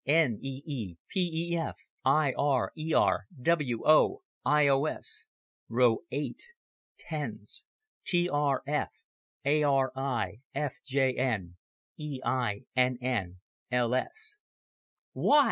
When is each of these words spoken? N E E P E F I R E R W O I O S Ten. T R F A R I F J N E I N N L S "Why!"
N 0.07 0.39
E 0.41 0.63
E 0.65 0.97
P 1.09 1.19
E 1.53 1.57
F 1.57 1.75
I 2.03 2.33
R 2.35 2.71
E 2.75 2.91
R 2.91 3.25
W 3.39 3.83
O 3.87 4.21
I 4.43 4.67
O 4.67 4.85
S 4.85 5.27
Ten. 6.99 7.39
T 8.07 8.27
R 8.27 8.63
F 8.65 8.89
A 9.45 9.61
R 9.61 9.91
I 9.95 10.39
F 10.55 10.71
J 10.87 11.13
N 11.13 11.53
E 11.99 12.19
I 12.25 12.61
N 12.75 12.97
N 12.99 13.35
L 13.71 13.93
S 13.93 14.39
"Why!" 15.13 15.39